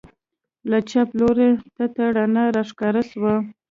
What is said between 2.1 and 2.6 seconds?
رڼا